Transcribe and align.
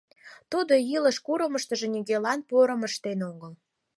Тудо 0.51 0.73
илыш 0.95 1.17
курымыштыжо 1.25 1.87
нигӧлан 1.93 2.39
порым 2.49 2.81
ыштен 2.89 3.19
огыл. 3.31 3.53